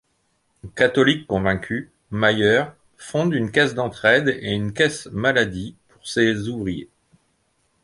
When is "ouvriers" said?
6.49-6.89